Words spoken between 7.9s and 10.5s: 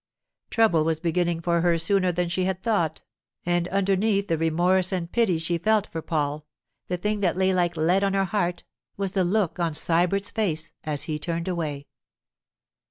on her heart was the look on Sybert's